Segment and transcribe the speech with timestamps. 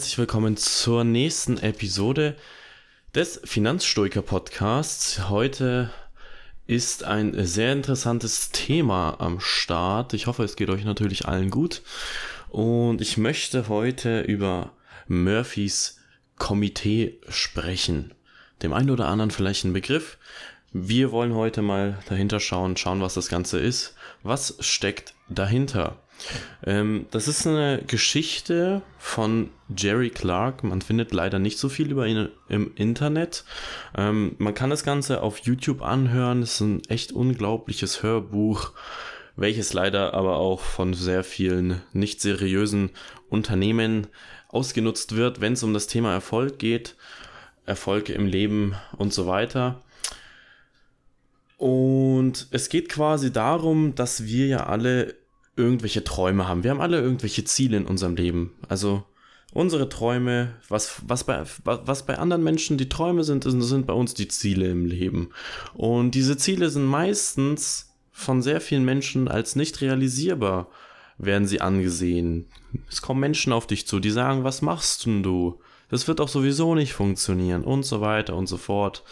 [0.00, 2.34] Herzlich willkommen zur nächsten Episode
[3.14, 5.28] des Finanzstoiker Podcasts.
[5.28, 5.92] Heute
[6.66, 10.14] ist ein sehr interessantes Thema am Start.
[10.14, 11.82] Ich hoffe, es geht euch natürlich allen gut.
[12.48, 14.72] Und ich möchte heute über
[15.06, 15.98] Murphys
[16.36, 18.14] Komitee sprechen.
[18.62, 20.16] Dem einen oder anderen vielleicht ein Begriff.
[20.72, 23.94] Wir wollen heute mal dahinter schauen, schauen, was das Ganze ist.
[24.22, 25.98] Was steckt dahinter?
[26.64, 30.64] Ähm, das ist eine Geschichte von Jerry Clark.
[30.64, 33.44] Man findet leider nicht so viel über ihn im Internet.
[33.96, 36.42] Ähm, man kann das Ganze auf YouTube anhören.
[36.42, 38.72] Es ist ein echt unglaubliches Hörbuch,
[39.36, 42.90] welches leider aber auch von sehr vielen nicht seriösen
[43.28, 44.06] Unternehmen
[44.48, 46.96] ausgenutzt wird, wenn es um das Thema Erfolg geht.
[47.66, 49.80] Erfolge im Leben und so weiter.
[51.60, 55.14] Und es geht quasi darum, dass wir ja alle
[55.60, 56.64] irgendwelche Träume haben.
[56.64, 58.52] Wir haben alle irgendwelche Ziele in unserem Leben.
[58.68, 59.04] Also
[59.52, 64.14] unsere Träume, was, was, bei, was bei anderen Menschen die Träume sind, sind bei uns
[64.14, 65.30] die Ziele im Leben.
[65.74, 70.68] Und diese Ziele sind meistens von sehr vielen Menschen als nicht realisierbar,
[71.18, 72.46] werden sie angesehen.
[72.88, 75.60] Es kommen Menschen auf dich zu, die sagen, was machst denn du?
[75.88, 79.02] Das wird doch sowieso nicht funktionieren und so weiter und so fort.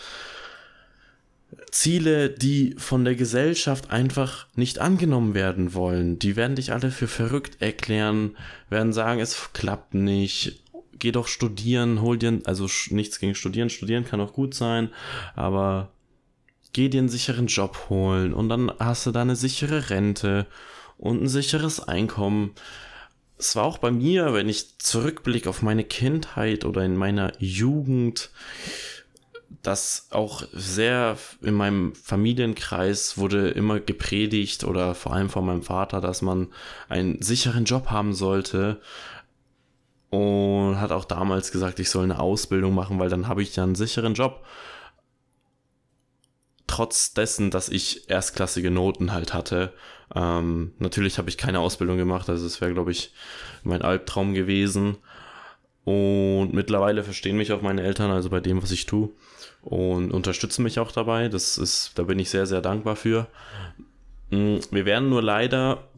[1.70, 6.18] Ziele, die von der Gesellschaft einfach nicht angenommen werden wollen.
[6.18, 8.36] Die werden dich alle für verrückt erklären,
[8.68, 10.60] werden sagen, es klappt nicht.
[10.98, 14.90] Geh doch studieren, hol dir, also nichts gegen studieren, studieren kann auch gut sein,
[15.36, 15.92] aber
[16.72, 20.46] geh dir einen sicheren Job holen und dann hast du da eine sichere Rente
[20.96, 22.52] und ein sicheres Einkommen.
[23.38, 28.30] Es war auch bei mir, wenn ich zurückblicke auf meine Kindheit oder in meiner Jugend,
[29.62, 36.00] das auch sehr in meinem Familienkreis wurde immer gepredigt oder vor allem von meinem Vater,
[36.00, 36.48] dass man
[36.88, 38.80] einen sicheren Job haben sollte
[40.10, 43.64] und hat auch damals gesagt, ich soll eine Ausbildung machen, weil dann habe ich ja
[43.64, 44.44] einen sicheren Job.
[46.66, 49.72] Trotz dessen, dass ich erstklassige Noten halt hatte.
[50.14, 53.12] Ähm, natürlich habe ich keine Ausbildung gemacht, also es wäre, glaube ich,
[53.64, 54.98] mein Albtraum gewesen.
[55.88, 59.08] Und mittlerweile verstehen mich auch meine Eltern, also bei dem, was ich tue
[59.62, 61.30] und unterstützen mich auch dabei.
[61.30, 63.26] Das ist, da bin ich sehr, sehr dankbar für.
[64.28, 65.88] Mm, wir werden nur leider,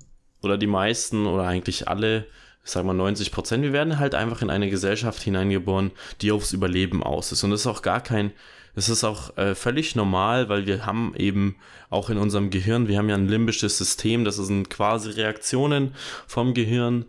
[0.43, 2.27] oder die meisten, oder eigentlich alle,
[2.65, 5.91] ich sag mal 90 Prozent, wir werden halt einfach in eine Gesellschaft hineingeboren,
[6.21, 7.43] die aufs Überleben aus ist.
[7.43, 8.31] Und das ist auch gar kein,
[8.77, 11.57] das ist auch äh, völlig normal, weil wir haben eben
[11.89, 15.97] auch in unserem Gehirn, wir haben ja ein limbisches System, das sind quasi Reaktionen
[16.29, 17.07] vom Gehirn,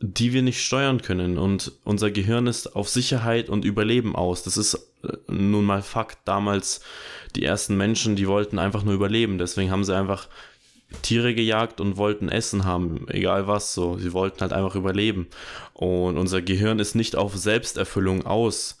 [0.00, 1.38] die wir nicht steuern können.
[1.38, 4.42] Und unser Gehirn ist auf Sicherheit und Überleben aus.
[4.42, 6.18] Das ist äh, nun mal Fakt.
[6.24, 6.80] Damals
[7.34, 9.38] die ersten Menschen, die wollten einfach nur überleben.
[9.38, 10.28] Deswegen haben sie einfach
[11.02, 13.98] Tiere gejagt und wollten Essen haben, egal was so.
[13.98, 15.26] Sie wollten halt einfach überleben.
[15.74, 18.78] Und unser Gehirn ist nicht auf Selbsterfüllung aus,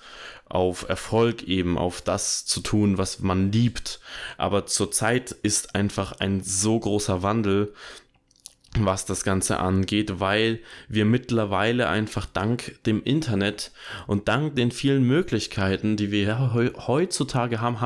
[0.48, 4.00] auf Erfolg eben, auf das zu tun, was man liebt.
[4.38, 7.74] Aber zurzeit ist einfach ein so großer Wandel,
[8.76, 13.72] was das Ganze angeht, weil wir mittlerweile einfach dank dem Internet
[14.06, 16.52] und dank den vielen Möglichkeiten, die wir
[16.86, 17.78] heutzutage haben,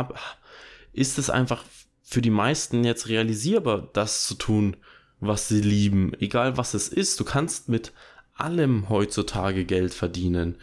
[0.92, 1.64] ist es einfach
[2.02, 4.76] für die meisten jetzt realisierbar, das zu tun,
[5.20, 7.18] was sie lieben, egal was es ist.
[7.20, 7.92] Du kannst mit
[8.34, 10.56] allem heutzutage Geld verdienen.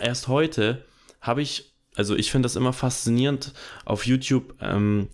[0.00, 0.84] Erst heute
[1.20, 3.52] habe ich, also ich finde das immer faszinierend
[3.84, 4.54] auf YouTube.
[4.60, 5.08] Ähm,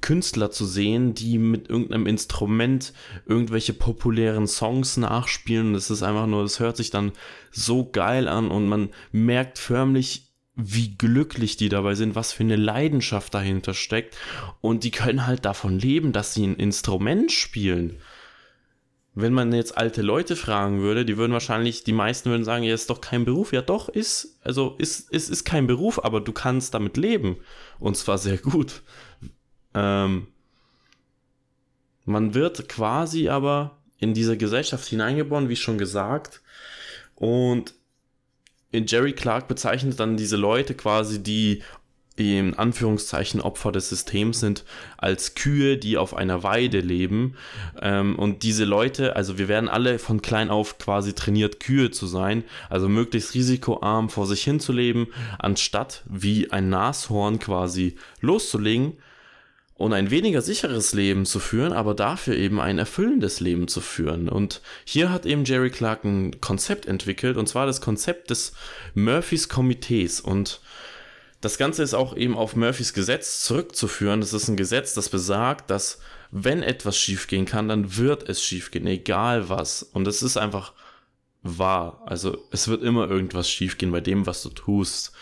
[0.00, 2.92] Künstler zu sehen, die mit irgendeinem Instrument
[3.26, 5.72] irgendwelche populären Songs nachspielen.
[5.72, 7.12] Das ist einfach nur, das hört sich dann
[7.50, 12.56] so geil an und man merkt förmlich, wie glücklich die dabei sind, was für eine
[12.56, 14.16] Leidenschaft dahinter steckt.
[14.60, 17.98] Und die können halt davon leben, dass sie ein Instrument spielen.
[19.14, 22.74] Wenn man jetzt alte Leute fragen würde, die würden wahrscheinlich, die meisten würden sagen, ja,
[22.74, 23.52] ist doch kein Beruf.
[23.52, 27.36] Ja, doch, ist, also ist, ist, ist kein Beruf, aber du kannst damit leben.
[27.78, 28.82] Und zwar sehr gut.
[29.74, 30.26] Ähm,
[32.04, 36.40] man wird quasi aber in diese Gesellschaft hineingeboren, wie schon gesagt.
[37.14, 37.74] Und
[38.72, 41.62] Jerry Clark bezeichnet dann diese Leute quasi, die
[42.16, 44.64] in Anführungszeichen Opfer des Systems sind,
[44.98, 47.36] als Kühe, die auf einer Weide leben.
[47.80, 52.06] Ähm, und diese Leute, also wir werden alle von klein auf quasi trainiert, Kühe zu
[52.06, 55.08] sein, also möglichst risikoarm vor sich hin zu leben,
[55.38, 58.98] anstatt wie ein Nashorn quasi loszulegen
[59.80, 64.28] und ein weniger sicheres Leben zu führen, aber dafür eben ein erfüllendes Leben zu führen.
[64.28, 68.52] Und hier hat eben Jerry Clark ein Konzept entwickelt, und zwar das Konzept des
[68.94, 70.20] Murphys Komitees.
[70.20, 70.60] Und
[71.40, 74.20] das Ganze ist auch eben auf Murphys Gesetz zurückzuführen.
[74.20, 75.98] Das ist ein Gesetz, das besagt, dass
[76.30, 79.82] wenn etwas schiefgehen kann, dann wird es schiefgehen, egal was.
[79.82, 80.74] Und es ist einfach
[81.42, 82.02] wahr.
[82.04, 85.12] Also es wird immer irgendwas schiefgehen bei dem, was du tust.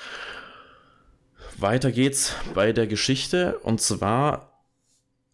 [1.61, 4.63] Weiter geht's bei der Geschichte und zwar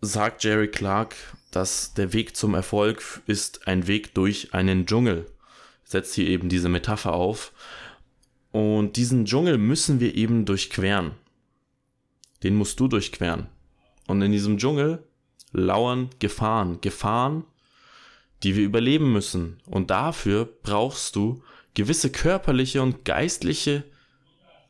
[0.01, 1.15] sagt Jerry Clark,
[1.51, 5.27] dass der Weg zum Erfolg ist ein Weg durch einen Dschungel.
[5.85, 7.53] Setzt hier eben diese Metapher auf.
[8.53, 11.11] Und diesen Dschungel müssen wir eben durchqueren.
[12.43, 13.49] Den musst du durchqueren.
[14.07, 15.05] Und in diesem Dschungel
[15.53, 16.81] lauern Gefahren.
[16.81, 17.45] Gefahren,
[18.43, 19.59] die wir überleben müssen.
[19.67, 21.43] Und dafür brauchst du
[21.75, 23.85] gewisse körperliche und geistliche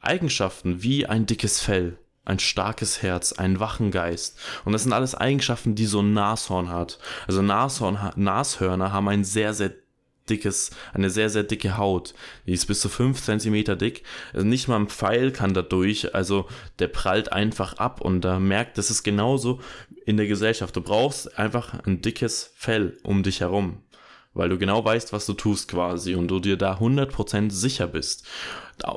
[0.04, 4.38] Eigenschaften wie ein dickes Fell, ein starkes Herz, einen wachen Geist.
[4.64, 6.98] Und das sind alles Eigenschaften, die so ein Nashorn hat.
[7.26, 9.72] Also Nashorn, Nashörner haben ein sehr, sehr
[10.28, 12.14] dickes, eine sehr, sehr dicke Haut.
[12.46, 14.02] Die ist bis zu 5 cm dick.
[14.32, 16.14] Also nicht mal ein Pfeil kann da durch.
[16.14, 16.48] Also
[16.78, 19.60] der prallt einfach ab und da merkt, das ist genauso
[20.06, 20.74] in der Gesellschaft.
[20.76, 23.83] Du brauchst einfach ein dickes Fell um dich herum.
[24.34, 28.26] Weil du genau weißt, was du tust quasi und du dir da 100% sicher bist.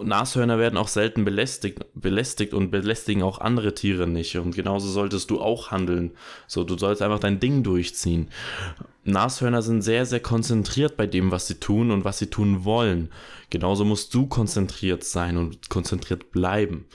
[0.04, 4.36] Nashörner werden auch selten belästigt, belästigt und belästigen auch andere Tiere nicht.
[4.38, 6.12] Und genauso solltest du auch handeln.
[6.48, 8.30] So, du sollst einfach dein Ding durchziehen.
[9.04, 13.10] Nashörner sind sehr, sehr konzentriert bei dem, was sie tun und was sie tun wollen.
[13.50, 16.86] Genauso musst du konzentriert sein und konzentriert bleiben.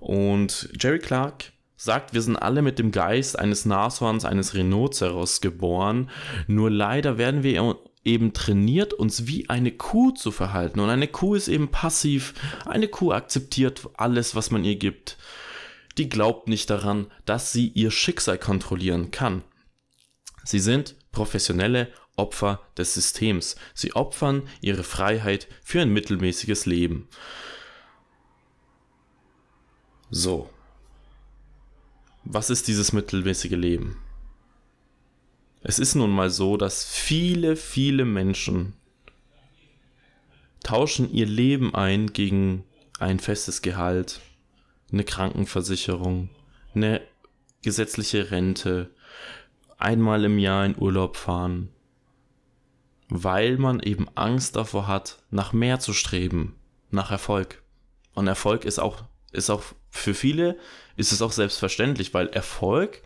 [0.00, 6.10] Und Jerry Clark sagt, wir sind alle mit dem Geist eines Nashorns, eines Rhinoceros geboren.
[6.46, 10.80] Nur leider werden wir eben trainiert, uns wie eine Kuh zu verhalten.
[10.80, 12.34] Und eine Kuh ist eben passiv.
[12.66, 15.18] Eine Kuh akzeptiert alles, was man ihr gibt.
[15.98, 19.42] Die glaubt nicht daran, dass sie ihr Schicksal kontrollieren kann.
[20.44, 23.56] Sie sind professionelle Opfer des Systems.
[23.74, 27.08] Sie opfern ihre Freiheit für ein mittelmäßiges Leben.
[30.10, 30.50] So.
[32.24, 34.01] Was ist dieses mittelmäßige Leben?
[35.64, 38.74] Es ist nun mal so, dass viele, viele Menschen
[40.64, 42.64] tauschen ihr Leben ein gegen
[42.98, 44.20] ein festes Gehalt,
[44.92, 46.30] eine Krankenversicherung,
[46.74, 47.00] eine
[47.62, 48.90] gesetzliche Rente,
[49.78, 51.68] einmal im Jahr in Urlaub fahren,
[53.08, 56.56] weil man eben Angst davor hat, nach mehr zu streben,
[56.90, 57.62] nach Erfolg.
[58.14, 60.58] Und Erfolg ist auch, ist auch für viele
[60.96, 63.02] ist es auch selbstverständlich, weil Erfolg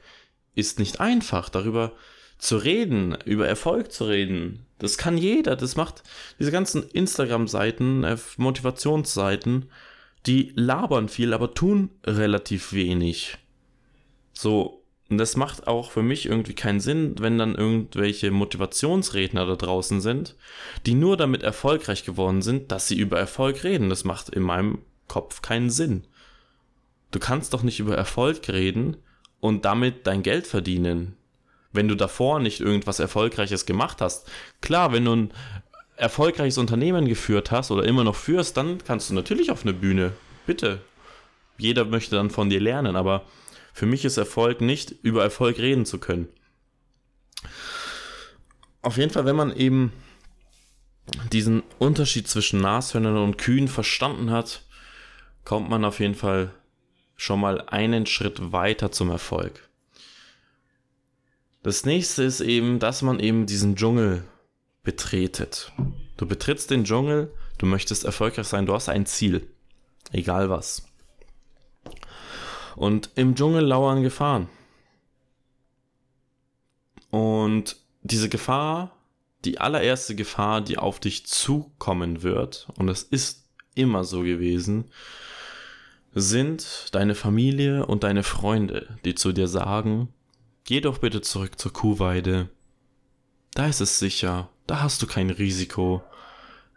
[0.54, 1.48] ist nicht einfach.
[1.48, 1.92] Darüber
[2.38, 4.66] zu reden, über Erfolg zu reden.
[4.78, 5.56] Das kann jeder.
[5.56, 6.02] Das macht
[6.38, 9.70] diese ganzen Instagram-Seiten, äh, Motivationsseiten,
[10.26, 13.38] die labern viel, aber tun relativ wenig.
[14.32, 19.54] So, und das macht auch für mich irgendwie keinen Sinn, wenn dann irgendwelche Motivationsredner da
[19.54, 20.34] draußen sind,
[20.84, 23.88] die nur damit erfolgreich geworden sind, dass sie über Erfolg reden.
[23.88, 26.06] Das macht in meinem Kopf keinen Sinn.
[27.12, 28.96] Du kannst doch nicht über Erfolg reden
[29.38, 31.16] und damit dein Geld verdienen
[31.72, 34.30] wenn du davor nicht irgendwas Erfolgreiches gemacht hast.
[34.60, 35.32] Klar, wenn du ein
[35.96, 40.12] erfolgreiches Unternehmen geführt hast oder immer noch führst, dann kannst du natürlich auf eine Bühne.
[40.46, 40.80] Bitte.
[41.58, 43.24] Jeder möchte dann von dir lernen, aber
[43.72, 46.28] für mich ist Erfolg nicht, über Erfolg reden zu können.
[48.82, 49.92] Auf jeden Fall, wenn man eben
[51.32, 54.62] diesen Unterschied zwischen Nashörnern und Kühen verstanden hat,
[55.44, 56.52] kommt man auf jeden Fall
[57.16, 59.65] schon mal einen Schritt weiter zum Erfolg.
[61.66, 64.22] Das nächste ist eben, dass man eben diesen Dschungel
[64.84, 65.72] betretet.
[66.16, 69.50] Du betrittst den Dschungel, du möchtest erfolgreich sein, du hast ein Ziel.
[70.12, 70.86] Egal was.
[72.76, 74.48] Und im Dschungel lauern Gefahren.
[77.10, 78.96] Und diese Gefahr,
[79.44, 84.84] die allererste Gefahr, die auf dich zukommen wird, und es ist immer so gewesen,
[86.14, 90.12] sind deine Familie und deine Freunde, die zu dir sagen,
[90.66, 92.48] Geh doch bitte zurück zur Kuhweide.
[93.54, 96.02] Da ist es sicher, da hast du kein Risiko,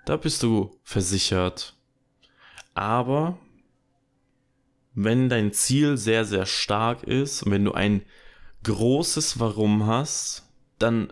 [0.06, 1.76] da bist du versichert.
[2.76, 3.40] Aber
[4.94, 8.04] wenn dein Ziel sehr, sehr stark ist und wenn du ein
[8.64, 11.12] großes Warum hast, dann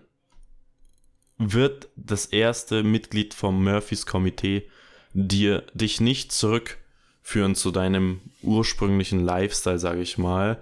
[1.40, 4.70] wird das erste Mitglied vom Murphys Komitee
[5.14, 10.62] dir dich nicht zurückführen zu deinem ursprünglichen Lifestyle, sage ich mal,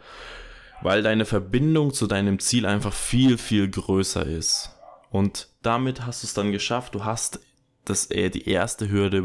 [0.82, 4.72] weil deine Verbindung zu deinem Ziel einfach viel, viel größer ist.
[5.10, 6.96] Und damit hast du es dann geschafft.
[6.96, 7.40] Du hast
[7.86, 9.18] das, äh, die erste Hürde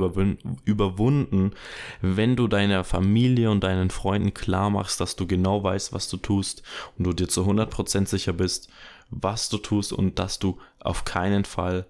[0.64, 1.52] überwunden,
[2.00, 6.16] wenn du deiner Familie und deinen Freunden klar machst, dass du genau weißt, was du
[6.18, 6.62] tust
[6.96, 8.68] und du dir zu 100% sicher bist,
[9.10, 11.86] was du tust und dass du auf keinen Fall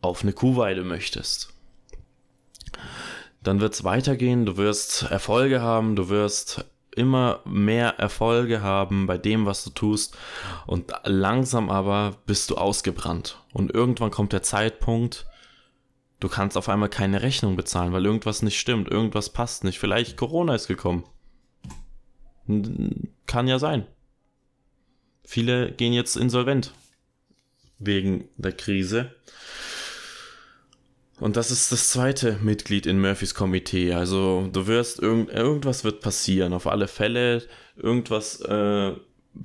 [0.00, 1.52] auf eine Kuhweide möchtest.
[3.42, 6.64] Dann wird es weitergehen, du wirst Erfolge haben, du wirst
[6.96, 10.16] immer mehr Erfolge haben bei dem, was du tust
[10.66, 13.42] und langsam aber bist du ausgebrannt.
[13.52, 15.26] Und irgendwann kommt der Zeitpunkt,
[16.18, 19.78] Du kannst auf einmal keine Rechnung bezahlen, weil irgendwas nicht stimmt, irgendwas passt nicht.
[19.78, 21.04] Vielleicht Corona ist gekommen.
[23.26, 23.86] Kann ja sein.
[25.24, 26.72] Viele gehen jetzt insolvent
[27.78, 29.14] wegen der Krise.
[31.18, 33.94] Und das ist das zweite Mitglied in Murphys Komitee.
[33.94, 36.52] Also du wirst irgend, irgendwas wird passieren.
[36.52, 37.42] Auf alle Fälle
[37.76, 38.40] irgendwas.
[38.42, 38.92] Äh,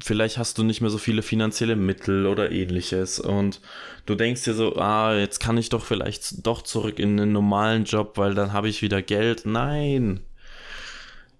[0.03, 3.21] vielleicht hast du nicht mehr so viele finanzielle Mittel oder ähnliches.
[3.21, 3.61] Und
[4.05, 7.85] du denkst dir so, ah, jetzt kann ich doch vielleicht doch zurück in einen normalen
[7.85, 9.43] Job, weil dann habe ich wieder Geld.
[9.45, 10.19] Nein.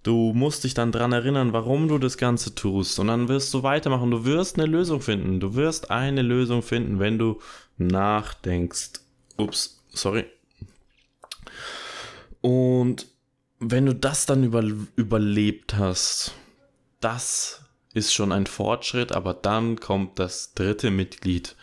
[0.02, 2.98] Du musst dich dann dran erinnern, warum du das Ganze tust.
[2.98, 4.10] Und dann wirst du weitermachen.
[4.10, 5.40] Du wirst eine Lösung finden.
[5.40, 7.38] Du wirst eine Lösung finden, wenn du
[7.76, 8.92] nachdenkst.
[9.36, 10.26] Ups, sorry.
[12.40, 13.06] Und
[13.58, 14.62] wenn du das dann über,
[14.96, 16.32] überlebt hast,
[17.00, 17.60] das
[17.94, 21.56] ist schon ein Fortschritt, aber dann kommt das dritte Mitglied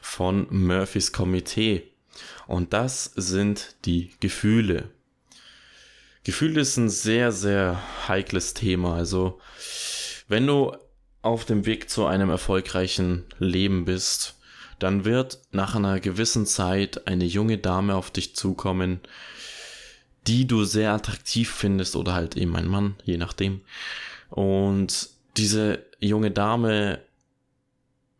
[0.00, 1.90] von Murphys Komitee.
[2.46, 4.90] Und das sind die Gefühle.
[6.24, 8.96] Gefühle ist ein sehr, sehr heikles Thema.
[8.96, 9.40] Also,
[10.28, 10.76] wenn du
[11.22, 14.35] auf dem Weg zu einem erfolgreichen Leben bist,
[14.78, 19.00] dann wird nach einer gewissen Zeit eine junge Dame auf dich zukommen,
[20.26, 23.60] die du sehr attraktiv findest oder halt eben ein Mann, je nachdem.
[24.30, 27.00] Und diese junge Dame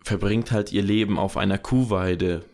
[0.03, 2.45] verbringt halt ihr Leben auf einer Kuhweide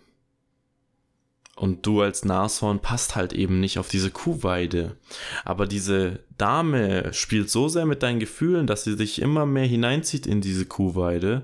[1.54, 4.96] und du als Nashorn passt halt eben nicht auf diese Kuhweide.
[5.44, 10.26] Aber diese Dame spielt so sehr mit deinen Gefühlen, dass sie dich immer mehr hineinzieht
[10.26, 11.42] in diese Kuhweide.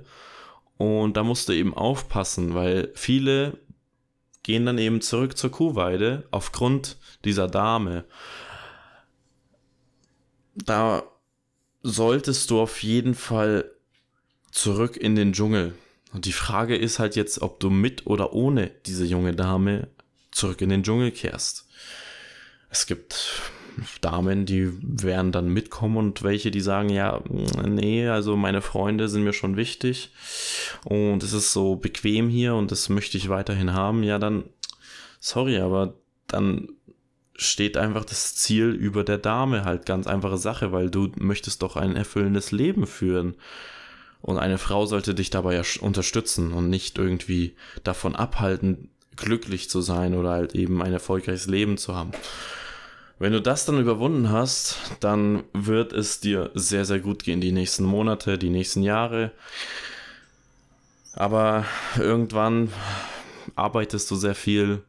[0.78, 3.58] Und da musst du eben aufpassen, weil viele
[4.44, 8.04] gehen dann eben zurück zur Kuhweide aufgrund dieser Dame.
[10.54, 11.02] Da
[11.82, 13.70] solltest du auf jeden Fall
[14.50, 15.74] zurück in den Dschungel.
[16.12, 19.88] Und die Frage ist halt jetzt, ob du mit oder ohne diese junge Dame
[20.30, 21.68] zurück in den Dschungel kehrst.
[22.70, 23.52] Es gibt
[24.00, 27.20] Damen, die werden dann mitkommen und welche, die sagen, ja,
[27.66, 30.12] nee, also meine Freunde sind mir schon wichtig
[30.84, 34.44] und es ist so bequem hier und das möchte ich weiterhin haben, ja, dann,
[35.20, 35.94] sorry, aber
[36.26, 36.68] dann
[37.38, 41.76] steht einfach das Ziel über der Dame halt ganz einfache Sache, weil du möchtest doch
[41.76, 43.36] ein erfüllendes Leben führen.
[44.20, 47.54] Und eine Frau sollte dich dabei ja unterstützen und nicht irgendwie
[47.84, 52.10] davon abhalten, glücklich zu sein oder halt eben ein erfolgreiches Leben zu haben.
[53.18, 57.52] Wenn du das dann überwunden hast, dann wird es dir sehr, sehr gut gehen, die
[57.52, 59.32] nächsten Monate, die nächsten Jahre.
[61.14, 61.64] Aber
[61.98, 62.72] irgendwann
[63.56, 64.84] arbeitest du sehr viel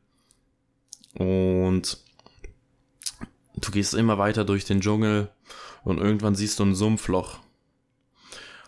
[1.15, 1.98] und
[3.55, 5.29] du gehst immer weiter durch den Dschungel
[5.83, 7.39] und irgendwann siehst du ein Sumpfloch.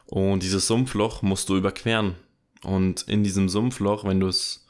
[0.07, 2.15] Und dieses Sumpfloch musst du überqueren.
[2.63, 4.65] Und in diesem Sumpfloch, wenn du es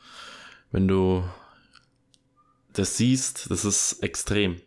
[0.72, 1.24] wenn du
[2.74, 4.62] das siehst, das ist extrem.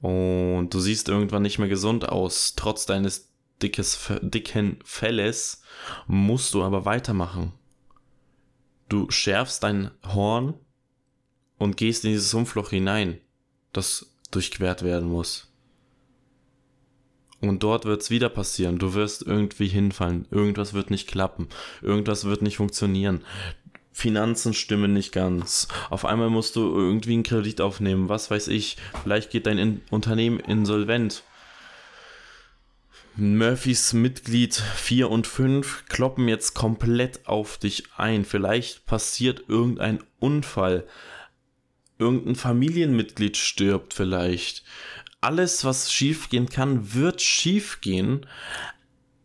[0.00, 2.54] Und du siehst irgendwann nicht mehr gesund aus.
[2.56, 3.32] Trotz deines
[3.62, 5.62] dickes, dicken Felles
[6.06, 7.52] musst du aber weitermachen.
[8.88, 10.54] Du schärfst dein Horn
[11.58, 13.18] und gehst in dieses Sumpfloch hinein,
[13.72, 15.52] das durchquert werden muss.
[17.40, 18.78] Und dort wird es wieder passieren.
[18.78, 20.28] Du wirst irgendwie hinfallen.
[20.30, 21.48] Irgendwas wird nicht klappen.
[21.80, 23.24] Irgendwas wird nicht funktionieren.
[23.92, 25.68] Finanzen stimmen nicht ganz.
[25.90, 28.76] Auf einmal musst du irgendwie einen Kredit aufnehmen, was weiß ich.
[29.02, 31.22] Vielleicht geht dein in Unternehmen insolvent.
[33.14, 38.24] Murphys Mitglied 4 und 5 kloppen jetzt komplett auf dich ein.
[38.24, 40.86] Vielleicht passiert irgendein Unfall.
[41.98, 44.64] Irgendein Familienmitglied stirbt vielleicht.
[45.20, 48.26] Alles, was schiefgehen kann, wird schiefgehen.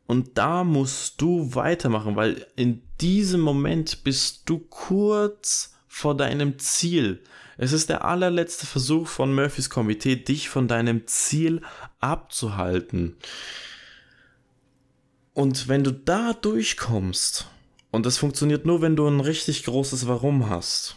[0.08, 7.22] Und da musst du weitermachen, weil in diesem Moment bist du kurz vor deinem Ziel.
[7.58, 11.62] Es ist der allerletzte Versuch von Murphys Komitee, dich von deinem Ziel
[12.00, 13.18] abzuhalten.
[15.34, 17.48] Und wenn du da durchkommst,
[17.92, 20.96] und das funktioniert nur, wenn du ein richtig großes Warum hast,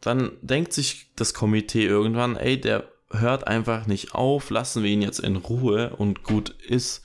[0.00, 2.88] dann denkt sich das Komitee irgendwann, ey, der
[3.20, 7.02] hört einfach nicht auf, lassen wir ihn jetzt in Ruhe und gut ist.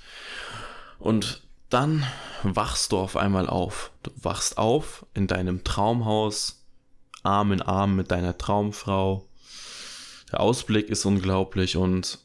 [0.99, 2.05] Und dann
[2.43, 3.91] wachst du auf einmal auf.
[4.03, 6.65] Du wachst auf in deinem Traumhaus,
[7.23, 9.27] Arm in Arm mit deiner Traumfrau.
[10.31, 12.19] Der Ausblick ist unglaublich und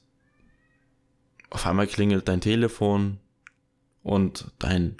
[1.50, 3.18] auf einmal klingelt dein Telefon
[4.02, 4.96] und dein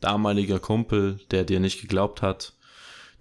[0.00, 2.54] damaliger Kumpel, der dir nicht geglaubt hat,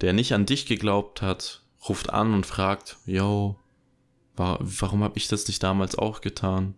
[0.01, 3.57] der nicht an dich geglaubt hat, ruft an und fragt, yo,
[4.35, 6.75] warum habe ich das nicht damals auch getan?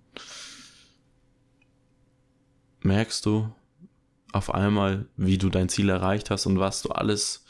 [2.81, 3.53] Merkst du
[4.31, 7.45] auf einmal, wie du dein Ziel erreicht hast und was du alles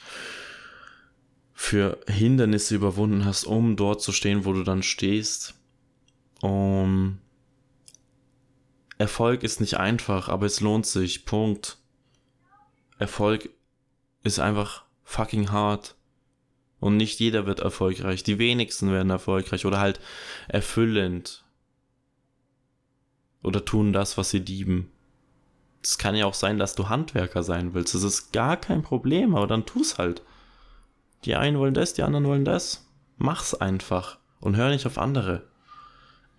[1.53, 5.55] für Hindernisse überwunden hast, um dort zu stehen, wo du dann stehst.
[6.41, 7.19] Um
[8.97, 11.25] Erfolg ist nicht einfach, aber es lohnt sich.
[11.25, 11.77] Punkt.
[12.99, 13.49] Erfolg
[14.23, 15.94] ist einfach fucking hart.
[16.79, 18.23] Und nicht jeder wird erfolgreich.
[18.23, 19.99] Die wenigsten werden erfolgreich oder halt
[20.47, 21.43] erfüllend.
[23.41, 24.91] Oder tun das, was sie lieben.
[25.81, 27.93] Es kann ja auch sein, dass du Handwerker sein willst.
[27.93, 30.23] Das ist gar kein Problem, aber dann tu's halt.
[31.25, 32.87] Die einen wollen das, die anderen wollen das.
[33.17, 35.43] Mach's einfach und hör nicht auf andere.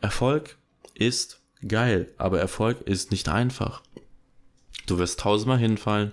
[0.01, 0.59] Erfolg
[0.95, 3.83] ist geil, aber Erfolg ist nicht einfach.
[4.87, 6.13] Du wirst tausendmal hinfallen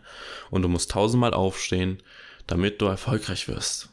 [0.49, 2.01] und du musst tausendmal aufstehen,
[2.47, 3.89] damit du erfolgreich wirst.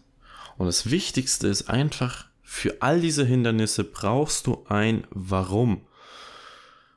[0.61, 5.87] Und das Wichtigste ist einfach, für all diese Hindernisse brauchst du ein Warum.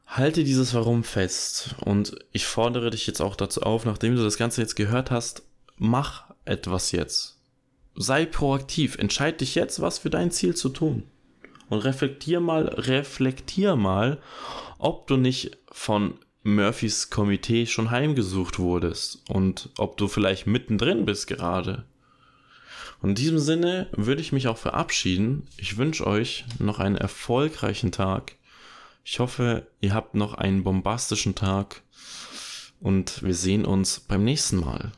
[0.06, 1.74] Halte dieses Warum fest.
[1.80, 5.44] Und ich fordere dich jetzt auch dazu auf, nachdem du das Ganze jetzt gehört hast,
[5.78, 7.40] mach etwas jetzt.
[7.96, 8.98] Sei proaktiv.
[8.98, 11.04] Entscheid dich jetzt, was für dein Ziel zu tun.
[11.70, 14.22] Und reflektier mal, reflektier mal,
[14.78, 21.28] ob du nicht von Murphys Komitee schon heimgesucht wurdest und ob du vielleicht mittendrin bist
[21.28, 21.86] gerade.
[23.04, 25.46] Und in diesem Sinne würde ich mich auch verabschieden.
[25.58, 28.38] Ich wünsche euch noch einen erfolgreichen Tag.
[29.04, 31.82] Ich hoffe, ihr habt noch einen bombastischen Tag
[32.80, 34.94] und wir sehen uns beim nächsten Mal.